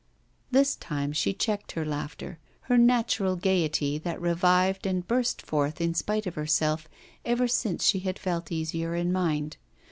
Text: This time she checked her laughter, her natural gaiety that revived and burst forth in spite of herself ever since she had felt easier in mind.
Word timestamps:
This 0.49 0.75
time 0.75 1.13
she 1.13 1.31
checked 1.31 1.73
her 1.73 1.85
laughter, 1.85 2.39
her 2.61 2.75
natural 2.75 3.35
gaiety 3.35 3.99
that 3.99 4.19
revived 4.19 4.87
and 4.87 5.07
burst 5.07 5.43
forth 5.43 5.79
in 5.79 5.93
spite 5.93 6.25
of 6.25 6.33
herself 6.33 6.87
ever 7.23 7.47
since 7.47 7.85
she 7.85 7.99
had 7.99 8.17
felt 8.17 8.51
easier 8.51 8.95
in 8.95 9.11
mind. 9.13 9.57